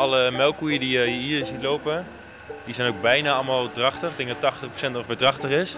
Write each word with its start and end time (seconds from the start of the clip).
Alle 0.00 0.30
melkkoeien 0.30 0.80
die 0.80 0.98
je 0.98 1.04
hier 1.06 1.46
ziet 1.46 1.62
lopen, 1.62 2.06
die 2.64 2.74
zijn 2.74 2.88
ook 2.88 3.00
bijna 3.00 3.32
allemaal 3.32 3.72
drachtig. 3.72 4.10
Ik 4.10 4.16
denk 4.16 4.40
dat 4.40 4.54
80% 4.92 4.96
ongeveer 4.96 5.16
drachtig 5.16 5.50
is. 5.50 5.76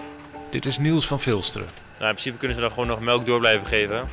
Dit 0.49 0.65
is 0.65 0.77
Niels 0.77 1.07
van 1.07 1.19
Vilsteren. 1.19 1.67
Nou, 1.97 2.09
in 2.09 2.13
principe 2.15 2.37
kunnen 2.37 2.55
ze 2.55 2.61
dan 2.61 2.71
gewoon 2.71 2.87
nog 2.87 2.99
melk 2.99 3.25
door 3.25 3.39
blijven 3.39 3.67
geven. 3.67 4.09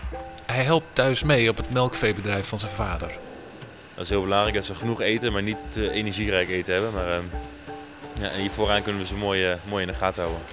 Hij 0.47 0.65
helpt 0.65 0.87
thuis 0.93 1.23
mee 1.23 1.51
op 1.51 1.57
het 1.57 1.71
melkveebedrijf 1.71 2.47
van 2.47 2.59
zijn 2.59 2.71
vader. 2.71 3.09
Dat 3.95 4.05
is 4.05 4.11
heel 4.11 4.23
belangrijk 4.23 4.55
dat 4.55 4.65
ze 4.65 4.75
genoeg 4.75 5.01
eten, 5.01 5.33
maar 5.33 5.43
niet 5.43 5.63
te 5.69 5.91
energierijk 5.91 6.49
eten 6.49 6.73
hebben. 6.73 6.93
Maar 6.93 7.11
ehm, 7.13 7.25
ja, 8.21 8.29
en 8.29 8.41
hier 8.41 8.51
vooraan 8.51 8.83
kunnen 8.83 9.01
we 9.01 9.07
ze 9.07 9.15
mooi, 9.15 9.51
eh, 9.51 9.57
mooi 9.69 9.83
in 9.83 9.89
de 9.93 9.99
gaten 9.99 10.23
houden. 10.23 10.45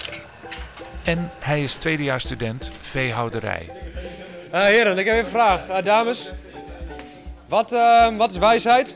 En 1.03 1.31
hij 1.39 1.63
is 1.63 1.75
tweedejaars 1.75 2.23
student 2.23 2.71
veehouderij. 2.81 3.69
Eh, 4.51 4.61
heren, 4.61 4.97
ik 4.97 5.05
heb 5.05 5.13
even 5.13 5.25
een 5.25 5.31
vraag. 5.31 5.67
Eh, 5.67 5.83
dames, 5.83 6.31
wat, 7.47 7.71
eh, 7.71 8.17
wat 8.17 8.31
is 8.31 8.37
wijsheid? 8.37 8.95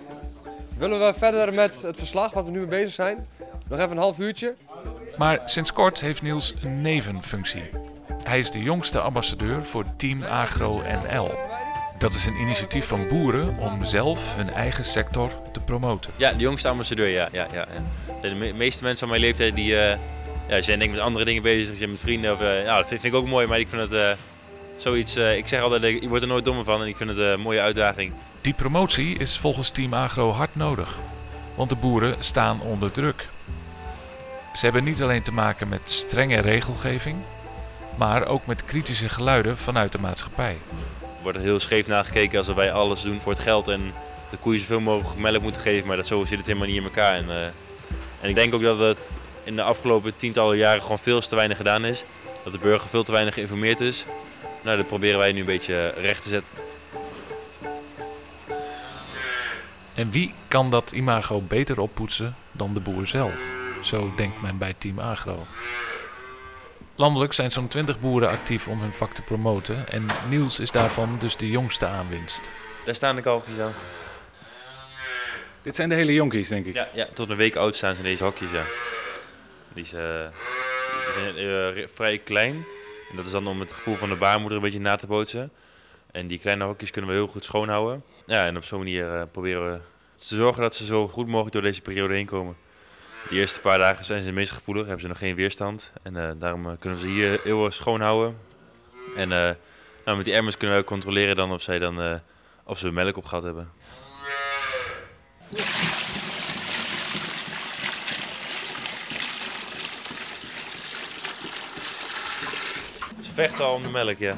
Willen 0.82 1.00
we 1.00 1.14
verder 1.18 1.54
met 1.54 1.82
het 1.82 1.98
verslag 1.98 2.34
wat 2.34 2.46
we 2.46 2.52
nu 2.52 2.60
mee 2.60 2.68
bezig 2.68 2.92
zijn? 2.94 3.28
Nog 3.68 3.80
even 3.80 3.92
een 3.92 3.98
half 3.98 4.20
uurtje. 4.20 4.56
Maar 5.18 5.40
sinds 5.46 5.74
kort 5.74 6.02
heeft 6.02 6.22
Niels 6.22 6.54
een 6.64 6.82
nevenfunctie. 6.82 7.70
Hij 8.24 8.40
is 8.40 8.52
de 8.52 8.60
jongste 8.60 9.00
ambassadeur 9.00 9.64
voor 9.64 9.86
Team 9.98 10.24
Agro 10.24 10.82
NL. 10.82 11.32
Dat 11.98 12.14
is 12.14 12.26
een 12.26 12.36
initiatief 12.36 12.86
van 12.86 13.08
boeren 13.08 13.58
om 13.58 13.86
zelf 13.86 14.36
hun 14.36 14.50
eigen 14.50 14.86
sector 14.86 15.32
te 15.52 15.60
promoten. 15.60 16.12
Ja, 16.18 16.32
de 16.34 16.42
jongste 16.42 16.68
ambassadeur, 16.68 17.08
ja. 17.08 17.30
ja, 17.32 17.48
ja. 17.54 17.68
De 18.22 18.36
me- 18.36 18.54
meeste 18.54 18.84
mensen 18.84 19.00
van 19.00 19.10
mijn 19.10 19.22
leeftijd 19.22 19.56
die, 19.56 19.78
eh, 19.78 19.98
ja, 20.48 20.62
zijn 20.62 20.80
denk 20.80 20.92
ik 20.92 20.98
met 20.98 21.06
andere 21.06 21.26
dingen 21.26 21.44
bezig. 21.44 21.68
Ze 21.68 21.76
zijn 21.76 21.92
met 21.92 22.00
vrienden. 22.00 22.34
Of, 22.34 22.42
eh, 22.42 22.64
ja, 22.64 22.78
dat 22.78 22.88
vind, 22.88 23.02
vind 23.02 23.14
ik 23.14 23.20
ook 23.20 23.28
mooi, 23.28 23.48
maar 23.48 23.60
ik 23.60 23.68
vind 23.68 23.82
het 23.82 24.00
eh, 24.00 24.12
zoiets... 24.82 25.16
eh, 25.16 25.38
ik 25.38 25.48
zeg 25.48 25.62
altijd, 25.62 26.02
je 26.02 26.08
wordt 26.08 26.24
er 26.24 26.30
nooit 26.30 26.46
dommer 26.46 26.64
van 26.64 26.82
en 26.82 26.88
ik 26.88 26.96
vind 26.96 27.10
het 27.10 27.20
een 27.20 27.40
mooie 27.40 27.62
uitdaging. 27.62 28.14
Die 28.42 28.54
promotie 28.54 29.18
is 29.18 29.38
volgens 29.38 29.70
Team 29.70 29.94
Agro 29.94 30.32
hard 30.32 30.56
nodig, 30.56 30.98
want 31.56 31.70
de 31.70 31.76
boeren 31.76 32.16
staan 32.20 32.62
onder 32.62 32.92
druk. 32.92 33.28
Ze 34.54 34.66
hebben 34.66 34.84
niet 34.84 35.02
alleen 35.02 35.22
te 35.22 35.34
maken 35.34 35.70
met 35.70 35.90
strenge 35.90 36.40
regelgeving, 36.40 37.18
maar 37.96 38.26
ook 38.26 38.46
met 38.46 38.66
kritische 38.66 39.10
geluiden 39.10 39.58
vanuit 39.58 39.92
de 39.92 40.00
maatschappij. 40.00 40.58
Er 41.02 41.22
wordt 41.22 41.38
heel 41.38 41.60
scheef 41.60 41.88
nagekeken 41.88 42.40
alsof 42.40 42.56
wij 42.56 42.72
alles 42.72 43.02
doen 43.02 43.20
voor 43.20 43.32
het 43.32 43.42
geld 43.42 43.68
en 43.68 43.94
de 44.30 44.38
koeien 44.38 44.60
zoveel 44.60 44.80
mogelijk 44.80 45.20
melk 45.20 45.42
moeten 45.42 45.62
geven. 45.62 45.88
Maar 45.88 45.98
dat, 45.98 46.08
zo 46.08 46.24
zit 46.24 46.38
het 46.38 46.48
helemaal 46.48 46.68
niet 46.68 46.78
in 46.78 46.84
elkaar. 46.84 47.16
En, 47.16 47.30
eh, 47.30 47.44
en 48.22 48.30
ik 48.30 48.36
denk 48.36 48.54
ook 48.54 48.64
dat 48.64 48.80
het 48.80 49.10
in 49.44 49.56
de 49.56 49.64
afgelopen 49.64 50.16
tientallen 50.16 50.58
jaren 50.58 50.82
gewoon 50.82 51.00
veel 51.00 51.22
te 51.22 51.36
weinig 51.36 51.58
gedaan 51.58 51.86
is. 51.86 52.04
Dat 52.44 52.54
de 52.54 52.60
burger 52.60 52.90
veel 52.90 53.04
te 53.04 53.12
weinig 53.12 53.34
geïnformeerd 53.34 53.82
is. 53.82 54.06
Nou, 54.64 54.78
dat 54.78 54.88
proberen 54.88 55.20
wij 55.20 55.32
nu 55.32 55.40
een 55.40 55.46
beetje 55.46 55.88
recht 55.90 56.24
te 56.24 56.30
zetten. 56.30 56.64
En 59.94 60.12
wie 60.12 60.34
kan 60.48 60.70
dat 60.70 60.92
imago 60.92 61.42
beter 61.42 61.80
oppoetsen 61.80 62.36
dan 62.52 62.74
de 62.74 62.80
boer 62.80 63.08
zelf? 63.08 63.44
Zo 63.82 64.14
denkt 64.16 64.42
men 64.42 64.58
bij 64.58 64.76
Team 64.78 65.00
Agro. 65.00 65.46
Landelijk 66.96 67.34
zijn 67.34 67.52
zo'n 67.52 67.68
20 67.68 68.00
boeren 68.00 68.30
actief 68.30 68.68
om 68.68 68.82
hun 68.82 68.94
vak 68.94 69.14
te 69.14 69.22
promoten 69.22 69.90
en 69.90 70.06
Niels 70.30 70.60
is 70.60 70.72
daarvan 70.72 71.18
dus 71.20 71.36
de 71.36 71.50
jongste 71.50 71.86
aanwinst. 71.86 72.50
Daar 72.86 72.96
staan 72.96 73.16
de 73.16 73.22
kalfjes 73.22 73.60
aan. 73.60 73.74
Dit 75.62 75.76
zijn 75.76 75.90
de 75.90 75.96
hele 75.96 76.14
jonkies, 76.14 76.48
denk 76.48 76.66
ik. 76.66 76.74
Ja, 76.74 76.88
ja, 76.94 77.08
tot 77.14 77.30
een 77.30 77.38
week 77.38 77.56
oud 77.56 77.76
staan 77.76 77.94
ze 77.94 78.02
in 78.02 78.06
deze 78.08 78.24
hokjes, 78.24 78.52
ja. 78.52 78.64
Die, 79.74 79.84
eh, 79.84 80.28
die 81.06 81.14
zijn 81.14 81.38
eh, 81.38 81.88
vrij 81.94 82.18
klein. 82.18 82.66
En 83.12 83.18
dat 83.18 83.26
is 83.26 83.32
dan 83.32 83.48
om 83.48 83.60
het 83.60 83.72
gevoel 83.72 83.96
van 83.96 84.10
de 84.10 84.16
baarmoeder 84.16 84.58
een 84.58 84.64
beetje 84.64 84.80
na 84.80 84.96
te 84.96 85.08
bootsen. 85.08 85.52
En 86.12 86.28
die 86.28 86.40
kleine 86.40 86.64
hokjes 86.64 86.92
kunnen 86.92 87.10
we 87.10 87.16
heel 87.16 87.28
goed 87.28 87.44
schoonhouden. 87.44 88.04
Ja, 88.26 88.46
en 88.46 88.58
op 88.58 88.66
zo'n 88.66 88.80
manier 88.80 89.16
eh, 89.16 89.22
proberen 89.32 89.72
we 89.72 89.80
te 90.16 90.36
zorgen 90.36 90.62
dat 90.62 90.76
ze 90.76 90.86
zo 90.86 91.08
goed 91.08 91.28
mogelijk 91.28 91.54
door 91.54 91.62
deze 91.62 91.82
periode 91.82 92.14
heen 92.14 92.26
komen. 92.26 92.56
De 93.30 93.36
eerste 93.36 93.60
paar 93.60 93.78
dagen 93.78 94.06
zijn 94.06 94.20
ze 94.20 94.26
het 94.26 94.36
meest 94.36 94.52
gevoelig, 94.52 94.84
hebben 94.84 95.02
ze 95.02 95.08
nog 95.08 95.18
geen 95.18 95.36
weerstand. 95.36 95.92
En 96.04 96.18
eh, 96.18 96.32
daarom 96.38 96.70
eh, 96.70 96.74
kunnen 96.80 97.00
we 97.00 97.06
ze 97.06 97.12
hier 97.12 97.40
heel 97.44 97.72
schoon 97.72 98.02
houden. 98.02 98.38
En 99.16 99.30
nou, 100.06 100.18
met 100.18 100.26
die 100.26 100.34
emmers 100.34 100.58
kunnen 100.58 100.78
we 100.78 100.84
controleren 100.84 101.36
dan 101.36 101.52
of, 101.52 101.62
zij 101.62 101.80
dan, 101.80 102.20
of 102.64 102.78
ze 102.78 102.92
melk 102.92 103.18
op 103.18 103.26
gehad 103.26 103.44
hebben. 103.44 103.72
Vechten 113.48 113.66
al 113.66 113.74
om 113.74 113.84
de 113.84 113.90
melk, 113.90 114.18
ja. 114.18 114.36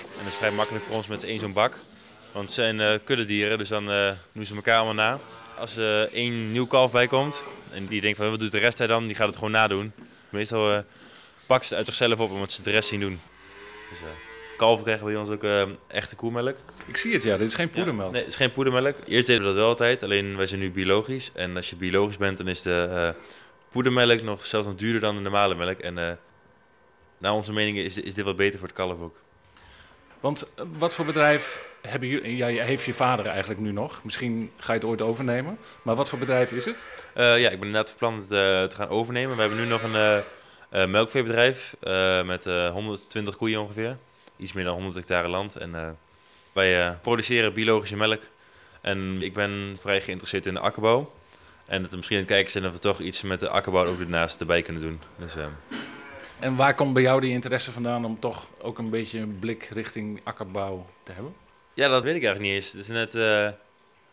En 0.00 0.18
dat 0.18 0.26
is 0.26 0.34
vrij 0.34 0.50
makkelijk 0.50 0.84
voor 0.84 0.96
ons 0.96 1.06
met 1.06 1.24
één 1.24 1.40
zo'n 1.40 1.52
bak. 1.52 1.76
Want 2.32 2.44
het 2.44 2.54
zijn 2.54 2.80
eh 2.80 2.98
kuddedieren, 3.04 3.58
dus 3.58 3.68
dan 3.68 3.90
eh, 3.90 4.12
doen 4.32 4.46
ze 4.46 4.54
elkaar 4.54 4.76
allemaal 4.76 4.94
na. 4.94 5.20
Als 5.58 5.76
er 5.76 6.12
één 6.12 6.52
nieuw 6.52 6.66
kalf 6.66 6.90
bij 6.90 7.06
komt 7.06 7.42
en 7.72 7.86
die 7.86 8.00
denkt 8.00 8.16
van 8.16 8.30
wat 8.30 8.40
doet 8.40 8.52
de 8.52 8.58
rest 8.58 8.78
hij 8.78 8.86
dan, 8.86 9.06
die 9.06 9.16
gaat 9.16 9.26
het 9.26 9.36
gewoon 9.36 9.50
nadoen. 9.50 9.92
Meestal 10.28 10.72
eh 10.72 10.78
pakken 11.46 11.68
ze 11.68 11.74
het 11.74 11.86
uit 11.86 11.96
zichzelf 11.96 12.18
op 12.18 12.30
omdat 12.30 12.52
ze 12.52 12.62
de 12.62 12.70
rest 12.70 12.88
zien 12.88 13.00
doen. 13.00 13.20
Dus 13.90 13.98
eh 14.00 14.31
kalven 14.62 14.84
krijgen 14.84 15.06
bij 15.06 15.16
ons 15.16 15.30
ook 15.30 15.44
eh, 15.44 15.62
echte 15.86 16.16
koemelk. 16.16 16.56
Ik 16.86 16.96
zie 16.96 17.12
het, 17.12 17.22
ja. 17.22 17.36
Dit 17.36 17.48
is 17.48 17.54
geen 17.54 17.70
poedermelk. 17.70 18.06
Ja, 18.06 18.12
nee, 18.12 18.20
het 18.20 18.30
is 18.30 18.36
geen 18.36 18.52
poedermelk. 18.52 18.96
Eerst 19.06 19.26
deden 19.26 19.42
we 19.42 19.48
dat 19.48 19.56
wel 19.56 19.68
altijd, 19.68 20.02
alleen 20.02 20.36
wij 20.36 20.46
zijn 20.46 20.60
nu 20.60 20.70
biologisch. 20.70 21.30
En 21.34 21.56
als 21.56 21.70
je 21.70 21.76
biologisch 21.76 22.16
bent, 22.16 22.38
dan 22.38 22.48
is 22.48 22.62
de 22.62 22.88
eh, 22.90 23.22
poedermelk 23.70 24.22
nog 24.22 24.46
zelfs 24.46 24.66
nog 24.66 24.76
duurder 24.76 25.00
dan 25.00 25.14
de 25.14 25.20
normale 25.20 25.54
melk. 25.54 25.78
En 25.78 25.98
eh 25.98 26.12
naar 27.18 27.32
onze 27.32 27.52
mening 27.52 27.78
is, 27.78 27.98
is 27.98 28.14
dit 28.14 28.24
wat 28.24 28.36
beter 28.36 28.58
voor 28.58 28.68
het 28.68 28.76
kalf 28.76 29.00
ook. 29.00 29.16
Want 30.20 30.52
eh, 30.54 30.64
wat 30.78 30.94
voor 30.94 31.04
bedrijf 31.04 31.60
hebben 31.82 32.08
jullie... 32.08 32.36
Ja, 32.36 32.46
heeft 32.46 32.84
je 32.84 32.94
vader 32.94 33.26
eigenlijk 33.26 33.60
nu 33.60 33.72
nog. 33.72 34.04
Misschien 34.04 34.50
ga 34.56 34.72
je 34.72 34.78
het 34.78 34.88
ooit 34.88 35.02
overnemen. 35.02 35.58
Maar 35.82 35.94
wat 35.94 36.08
voor 36.08 36.18
bedrijf 36.18 36.52
is 36.52 36.64
het? 36.64 36.86
Ja, 37.14 37.34
ik 37.34 37.58
ben 37.58 37.66
inderdaad 37.66 37.90
van 37.90 37.98
plan 37.98 38.14
het 38.14 38.70
te 38.70 38.76
gaan 38.76 38.88
overnemen. 38.88 39.34
We 39.34 39.40
hebben 39.40 39.60
nu 39.60 39.66
nog 39.66 39.82
een 39.82 40.24
melkveebedrijf 40.90 41.76
met 42.24 42.46
eh, 42.46 42.70
120 42.70 43.36
koeien 43.36 43.60
ongeveer. 43.60 43.96
Iets 44.42 44.52
meer 44.52 44.64
dan 44.64 44.74
100 44.74 44.94
hectare 44.94 45.28
land. 45.28 45.56
En 45.56 45.74
eh, 45.74 45.88
wij 46.52 46.86
eh, 46.86 46.92
produceren 47.02 47.52
biologische 47.52 47.96
melk. 47.96 48.22
En 48.80 49.22
ik 49.22 49.32
ben 49.32 49.76
vrij 49.80 50.00
geïnteresseerd 50.00 50.46
in 50.46 50.54
de 50.54 50.60
akkerbouw. 50.60 51.12
En 51.66 51.82
dat 51.82 51.90
misschien 51.90 52.16
aan 52.16 52.22
het 52.22 52.32
kijken 52.32 52.52
zijn 52.52 52.66
of 52.66 52.72
we 52.72 52.78
toch 52.78 53.00
iets 53.00 53.22
met 53.22 53.40
de 53.40 53.48
akkerbouw 53.48 53.86
ook 53.86 54.00
ernaast 54.00 54.40
erbij 54.40 54.62
kunnen 54.62 54.82
doen. 54.82 55.00
Dus, 55.16 55.36
eh, 55.36 55.46
En 56.38 56.56
waar 56.56 56.74
komt 56.74 56.94
bij 56.94 57.02
jou 57.02 57.20
die 57.20 57.30
interesse 57.32 57.72
vandaan 57.72 58.04
om 58.04 58.20
toch 58.20 58.48
ook 58.58 58.78
een 58.78 58.90
beetje 58.90 59.18
een 59.18 59.38
blik 59.38 59.64
richting 59.72 60.20
akkerbouw 60.24 60.86
te 61.02 61.12
hebben? 61.12 61.34
Ja, 61.74 61.88
dat 61.88 62.02
weet 62.02 62.16
ik 62.16 62.24
eigenlijk 62.24 62.54
niet 62.54 62.62
eens. 62.62 62.72
Het 62.72 62.80
is 62.80 62.88
net 62.88 63.10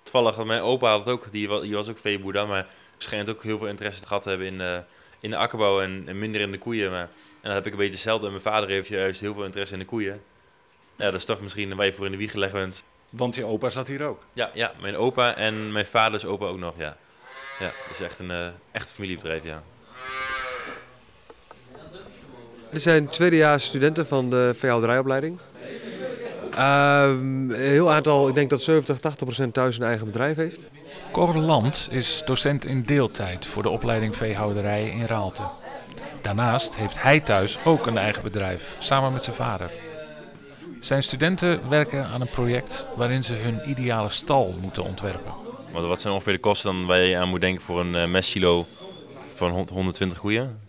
toevallig, 0.04 0.36
want 0.36 0.48
mijn 0.48 0.62
opa 0.62 0.90
had 0.90 1.00
het 1.00 1.10
ook, 1.10 1.32
die 1.32 1.48
was, 1.48 1.62
die 1.62 1.74
was 1.74 1.90
ook 1.90 1.98
veeboer 1.98 2.34
dan, 2.34 2.48
maar 2.48 2.68
schijnt 2.98 3.30
ook 3.30 3.44
heel 3.44 3.58
veel 3.58 3.68
interesse 3.68 4.08
gehad 4.08 4.22
te 4.22 4.30
hebben 4.30 4.48
in, 4.48 4.84
in 5.20 5.30
de 5.30 5.38
akkerbouw 5.38 5.82
en, 5.82 6.04
en 6.06 6.20
minder 6.20 6.42
in 6.42 6.52
de 6.52 6.58
koeien. 6.58 6.92
Maar, 6.92 7.10
dan 7.42 7.54
heb 7.54 7.66
ik 7.66 7.72
een 7.72 7.78
beetje 7.78 7.94
hetzelfde. 7.94 8.26
En 8.26 8.32
mijn 8.32 8.44
vader 8.44 8.70
heeft 8.70 8.88
juist 8.88 9.22
heel 9.22 9.34
veel 9.34 9.46
interesse 9.46 9.74
in 9.74 9.80
de 9.80 9.86
koeien. 9.86 10.22
Ja, 10.96 11.06
dat 11.06 11.14
is 11.14 11.26
toch 11.26 11.42
misschien 11.42 11.76
waar 11.76 11.86
je 11.86 11.94
voor 11.94 12.06
in 12.06 12.12
de 12.12 12.18
wieg 12.18 12.32
gelegd 12.32 12.54
bent. 12.54 12.84
Want 13.10 13.36
je 13.36 13.46
opa 13.46 13.70
zat 13.70 13.88
hier 13.88 14.04
ook. 14.04 14.22
Ja, 14.34 14.52
ja, 14.54 14.72
mijn 14.82 14.98
opa 14.98 15.36
en 15.36 15.72
mijn 15.72 15.86
vaders 15.86 16.26
opa 16.26 16.46
ook 16.46 16.58
nog, 16.58 16.74
ja. 16.78 16.98
Ja, 17.60 17.72
is 17.92 18.02
echt 18.02 18.20
een 18.20 18.32
eh, 18.32 18.48
echt 18.72 18.92
familiebedrijf, 18.92 19.44
ja. 19.44 19.64
Dit 22.72 22.82
zijn 22.82 23.10
tweedejaars 23.10 23.66
studenten 23.66 24.08
van 24.08 24.30
de 24.30 24.54
veehouderijopleiding. 24.56 25.40
Ehm, 26.52 27.50
een 27.50 27.54
heel 27.54 27.92
aantal, 27.92 28.28
ik 28.28 28.36
denk 28.36 28.50
dat 28.50 28.62
70, 28.62 29.00
80 29.00 29.26
procent 29.26 29.54
thuis 29.54 29.78
een 29.78 29.86
eigen 29.86 30.06
bedrijf 30.06 30.36
heeft. 30.36 30.68
Cor 31.12 31.36
Land 31.36 31.88
is 31.92 32.24
docent 32.26 32.66
in 32.66 32.84
deeltijd 32.84 33.46
voor 33.46 33.64
de 33.64 33.70
opleiding 33.70 34.16
veehouderij 34.16 34.90
in 34.90 35.06
Raalte. 35.06 35.44
Daarnaast 36.22 36.76
heeft 36.76 37.02
hij 37.02 37.20
thuis 37.20 37.58
ook 37.66 37.86
een 37.86 37.98
eigen 37.98 38.24
bedrijf, 38.24 38.76
samen 38.80 39.14
met 39.14 39.24
zijn 39.24 39.36
vader. 39.36 39.72
Zijn 40.80 41.04
studenten 41.04 41.70
werken 41.70 42.06
aan 42.06 42.22
een 42.22 42.30
project 42.30 42.86
waarin 42.96 43.24
ze 43.24 43.34
hun 43.34 43.70
ideale 43.70 44.10
stal 44.10 44.56
moeten 44.62 44.84
ontwerpen. 44.84 45.34
Wat 45.72 46.02
zijn 46.02 46.14
ongeveer 46.14 46.34
de 46.34 46.40
kosten 46.40 46.72
dan 46.72 46.86
waar 46.86 47.02
je 47.02 47.18
aan 47.18 47.30
moet 47.30 47.42
denken 47.42 47.64
voor 47.64 47.80
een 47.80 47.96
eh 47.96 48.08
mestkilo 48.08 48.66
van 49.36 49.50
100 49.50 49.70
120 49.70 50.20
koeien? 50.20 50.60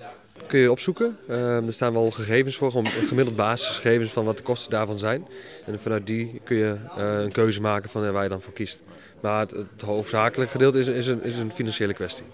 Kun 0.47 0.61
je 0.61 0.71
opzoeken. 0.71 1.19
Ehm, 1.29 1.67
er 1.67 1.73
staan 1.73 1.93
wel 1.93 2.11
gegevens 2.11 2.57
voor, 2.57 2.71
gewoon 2.71 2.87
gemiddeld 2.87 3.37
basisgegevens 3.37 4.13
van 4.13 4.25
wat 4.25 4.37
de 4.37 4.43
kosten 4.43 4.71
daarvan 4.71 4.99
zijn. 4.99 5.27
En 5.67 5.81
vanuit 5.81 6.07
die 6.07 6.41
kun 6.45 6.57
je 6.57 6.77
eh, 6.97 7.21
een 7.21 7.33
keuze 7.33 7.61
maken 7.61 7.91
van 7.91 8.05
eh, 8.05 8.11
waar 8.11 8.23
je 8.23 8.29
dan 8.29 8.41
voor 8.41 8.53
kiest. 8.53 8.83
Maar 9.21 9.41
het, 9.41 9.51
het 9.51 9.83
hoofdzakelijke 9.85 10.53
gedeelte 10.53 10.79
is, 10.79 10.87
is, 10.87 11.07
een, 11.07 11.23
is 11.23 11.37
een 11.37 11.53
financiële 11.53 11.95
kwestie. 11.95 12.25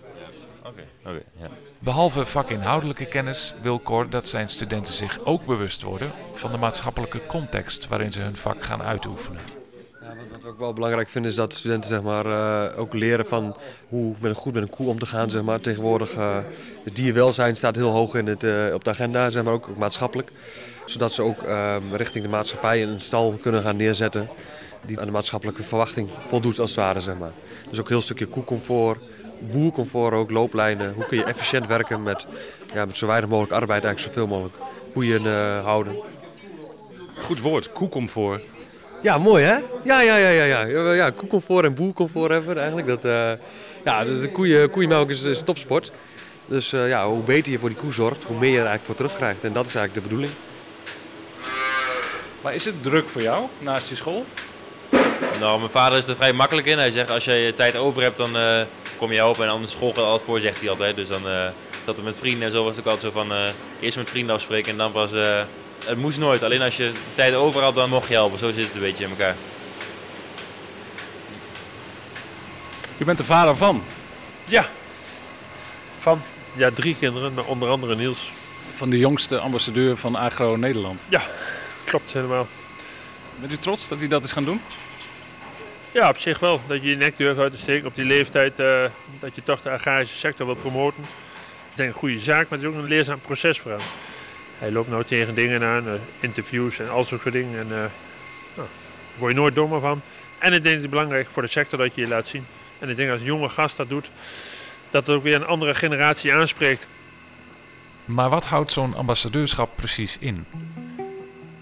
Oké, 0.64 0.82
oké, 1.04 1.22
ja. 1.40 1.48
Behalve 1.78 2.26
vakinhoudelijke 2.26 3.06
kennis 3.06 3.54
wil 3.62 3.80
Cor 3.80 4.10
dat 4.10 4.28
zijn 4.28 4.48
studenten 4.48 4.92
zich 4.94 5.24
ook 5.24 5.44
bewust 5.46 5.82
worden 5.82 6.12
van 6.34 6.50
de 6.50 6.58
maatschappelijke 6.58 7.26
context 7.26 7.88
waarin 7.88 8.12
ze 8.12 8.20
hun 8.20 8.36
vak 8.36 8.64
gaan 8.64 8.82
uitoefenen. 8.82 9.40
Wat 10.42 10.52
ik 10.52 10.58
wel 10.58 10.72
belangrijk 10.72 11.08
vind 11.08 11.26
is 11.26 11.34
dat 11.34 11.54
studenten 11.54 11.88
zeg 11.88 12.02
maar, 12.02 12.26
eh, 12.26 12.78
ook 12.78 12.94
leren 12.94 13.26
van 13.26 13.56
hoe 13.88 14.14
met 14.18 14.30
een, 14.30 14.36
goed 14.36 14.52
met 14.52 14.62
een 14.62 14.70
koe 14.70 14.88
om 14.88 14.98
te 14.98 15.06
gaan. 15.06 15.30
Zeg 15.30 15.42
maar. 15.42 15.60
Tegenwoordig 15.60 16.16
uh, 16.16 16.38
het 16.84 16.96
dierwelzijn 16.96 17.56
staat 17.56 17.76
heel 17.76 17.90
hoog 17.90 18.14
in 18.14 18.26
het, 18.26 18.44
uh, 18.44 18.74
op 18.74 18.84
de 18.84 18.90
agenda, 18.90 19.30
zeg 19.30 19.44
maar, 19.44 19.52
ook, 19.52 19.68
ook 19.68 19.76
maatschappelijk. 19.76 20.32
Zodat 20.84 21.12
ze 21.12 21.22
ook 21.22 21.42
ehm, 21.42 21.94
richting 21.94 22.24
de 22.24 22.30
maatschappij 22.30 22.82
een 22.82 23.00
stal 23.00 23.38
kunnen 23.40 23.62
gaan 23.62 23.76
neerzetten 23.76 24.28
die 24.84 25.00
aan 25.00 25.06
de 25.06 25.12
maatschappelijke 25.12 25.62
verwachting 25.62 26.08
voldoet 26.26 26.58
als 26.58 26.70
het 26.70 26.78
ware. 26.78 27.00
Zeg 27.00 27.18
maar. 27.18 27.32
Dus 27.70 27.78
ook 27.78 27.86
een 27.86 27.92
heel 27.92 28.02
stukje 28.02 28.26
koecomfort, 28.26 28.98
boercomfort 29.38 30.14
ook, 30.14 30.30
looplijnen. 30.30 30.92
Hoe 30.94 31.06
kun 31.06 31.18
je 31.18 31.24
efficiënt 31.24 31.66
werken 31.66 32.02
met, 32.02 32.26
ja, 32.74 32.84
met 32.84 32.96
zo 32.96 33.06
weinig 33.06 33.30
mogelijk 33.30 33.52
arbeid, 33.52 33.84
eigenlijk 33.84 34.14
zoveel 34.14 34.26
mogelijk 34.26 34.56
koeien 34.92 35.22
houden. 35.62 35.96
Goed 37.18 37.40
woord, 37.40 37.72
koecomfort. 37.72 38.42
Ja, 39.02 39.18
mooi 39.18 39.44
hè? 39.44 39.56
Ja, 39.82 40.00
ja, 40.00 40.16
ja, 40.16 40.28
ja. 40.28 40.44
ja. 40.44 40.92
ja 40.92 41.10
koekomfort 41.10 41.64
en 41.64 41.74
boercomfort 41.74 42.30
hebben 42.30 42.54
we 42.54 42.60
eigenlijk. 42.60 42.88
Dat, 42.88 43.04
uh, 43.04 43.32
ja, 43.84 44.04
de 44.04 44.30
koeien, 44.32 44.70
koeienmelk 44.70 45.10
is, 45.10 45.22
is 45.22 45.42
topsport. 45.44 45.92
Dus 46.46 46.72
uh, 46.72 46.88
ja, 46.88 47.06
hoe 47.06 47.22
beter 47.22 47.52
je 47.52 47.58
voor 47.58 47.68
die 47.68 47.78
koe 47.78 47.92
zorgt, 47.92 48.22
hoe 48.24 48.38
meer 48.38 48.50
je 48.50 48.58
er 48.58 48.66
eigenlijk 48.66 48.84
voor 48.84 48.94
terugkrijgt. 48.94 49.44
En 49.44 49.52
dat 49.52 49.66
is 49.66 49.74
eigenlijk 49.74 49.94
de 49.94 50.14
bedoeling. 50.14 50.32
Maar 52.40 52.54
is 52.54 52.64
het 52.64 52.82
druk 52.82 53.08
voor 53.08 53.22
jou 53.22 53.46
naast 53.58 53.88
je 53.88 53.94
school? 53.94 54.24
Nou, 55.40 55.58
mijn 55.58 55.70
vader 55.70 55.98
is 55.98 56.06
er 56.06 56.16
vrij 56.16 56.32
makkelijk 56.32 56.66
in. 56.66 56.78
Hij 56.78 56.90
zegt 56.90 57.10
als 57.10 57.24
je 57.24 57.52
tijd 57.56 57.76
over 57.76 58.02
hebt, 58.02 58.16
dan 58.16 58.36
uh, 58.36 58.60
kom 58.98 59.10
je 59.10 59.16
helpen. 59.16 59.44
En 59.44 59.50
anders 59.50 59.72
school 59.72 59.92
gaat 59.92 60.04
altijd 60.04 60.22
voor, 60.28 60.40
zegt 60.40 60.60
hij 60.60 60.70
altijd. 60.70 60.96
Dus 60.96 61.08
dan 61.08 61.22
dat 61.84 61.96
we 61.96 62.02
met 62.02 62.18
vrienden 62.18 62.46
en 62.46 62.52
zo 62.52 62.64
was 62.64 62.76
het 62.76 62.86
ook 62.86 62.92
altijd 62.92 63.12
zo 63.12 63.20
van 63.20 63.32
eerst 63.80 63.96
met 63.96 64.10
vrienden 64.10 64.34
afspreken 64.34 64.72
en 64.72 64.78
dan 64.78 64.92
pas 64.92 65.10
het 65.84 65.98
moest 65.98 66.18
nooit. 66.18 66.42
Alleen 66.42 66.62
als 66.62 66.76
je 66.76 66.92
tijd 67.14 67.34
over 67.34 67.62
had, 67.62 67.74
dan 67.74 67.88
mocht 67.88 68.08
je 68.08 68.14
helpen. 68.14 68.38
Zo 68.38 68.52
zit 68.52 68.64
het 68.64 68.74
een 68.74 68.80
beetje 68.80 69.04
in 69.04 69.10
elkaar. 69.10 69.34
U 72.98 73.04
bent 73.04 73.18
de 73.18 73.24
vader 73.24 73.56
van? 73.56 73.82
Ja. 74.44 74.68
Van 75.98 76.22
ja, 76.52 76.70
drie 76.70 76.96
kinderen, 76.98 77.46
onder 77.46 77.68
andere 77.68 77.96
Niels. 77.96 78.32
Van 78.74 78.90
de 78.90 78.98
jongste 78.98 79.38
ambassadeur 79.38 79.96
van 79.96 80.16
Agro 80.16 80.56
Nederland? 80.56 81.00
Ja, 81.08 81.22
klopt 81.84 82.12
helemaal. 82.12 82.46
Bent 83.40 83.52
u 83.52 83.56
trots 83.56 83.88
dat 83.88 83.98
hij 83.98 84.08
dat 84.08 84.24
is 84.24 84.32
gaan 84.32 84.44
doen? 84.44 84.60
Ja, 85.96 86.08
op 86.08 86.18
zich 86.18 86.38
wel. 86.38 86.60
Dat 86.66 86.82
je 86.82 86.88
je 86.88 86.96
nek 86.96 87.16
durft 87.16 87.40
uit 87.40 87.52
te 87.52 87.58
steken 87.58 87.86
op 87.86 87.94
die 87.94 88.04
leeftijd. 88.04 88.60
Uh, 88.60 88.84
dat 89.18 89.34
je 89.34 89.42
toch 89.42 89.62
de 89.62 89.70
agrarische 89.70 90.18
sector 90.18 90.46
wil 90.46 90.54
promoten. 90.54 91.02
Ik 91.70 91.76
denk 91.76 91.88
een 91.88 91.98
goede 91.98 92.18
zaak, 92.18 92.48
maar 92.48 92.58
het 92.58 92.68
is 92.68 92.74
ook 92.74 92.82
een 92.82 92.88
leerzaam 92.88 93.20
proces 93.20 93.58
voor 93.58 93.70
hem 93.70 93.80
hij 94.58 94.72
loopt 94.72 94.88
nou 94.88 95.04
tegen 95.04 95.34
dingen 95.34 95.62
aan, 95.62 95.86
uh, 95.86 95.92
interviews 96.20 96.78
en 96.78 96.90
al 96.90 97.04
soort 97.04 97.32
dingen. 97.32 97.58
En 97.58 97.66
uh, 97.66 97.84
nou, 98.56 98.68
word 99.14 99.32
je 99.32 99.38
nooit 99.38 99.54
dommer 99.54 99.80
van. 99.80 100.00
En 100.38 100.52
ik 100.52 100.62
denk 100.62 100.80
het 100.80 100.90
belangrijk 100.90 101.26
voor 101.26 101.42
de 101.42 101.48
sector 101.48 101.78
dat 101.78 101.94
je 101.94 102.00
je 102.00 102.08
laat 102.08 102.28
zien. 102.28 102.46
En 102.78 102.88
ik 102.88 102.96
denk 102.96 103.10
als 103.10 103.20
een 103.20 103.26
jonge 103.26 103.48
gast 103.48 103.76
dat 103.76 103.88
doet, 103.88 104.10
dat 104.90 105.06
het 105.06 105.16
ook 105.16 105.22
weer 105.22 105.34
een 105.34 105.46
andere 105.46 105.74
generatie 105.74 106.34
aanspreekt. 106.34 106.86
Maar 108.04 108.28
wat 108.28 108.44
houdt 108.44 108.72
zo'n 108.72 108.94
ambassadeurschap 108.94 109.76
precies 109.76 110.16
in? 110.18 110.44